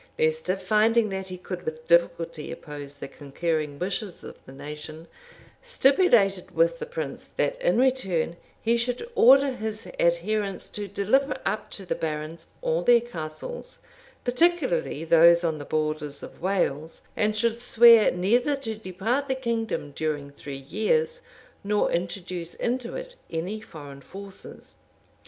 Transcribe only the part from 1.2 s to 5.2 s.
he could with difficulty oppose the concurring wishes of the nation,